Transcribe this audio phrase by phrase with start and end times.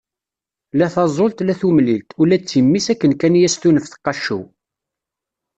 [0.79, 4.43] La taẓult, la tumlilt, ula d timmi-s akken kan i as-tunef teqqaccew.